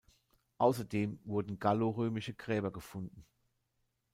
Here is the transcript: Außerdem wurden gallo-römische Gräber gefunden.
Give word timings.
Außerdem 0.57 1.19
wurden 1.25 1.59
gallo-römische 1.59 2.33
Gräber 2.33 2.71
gefunden. 2.71 3.23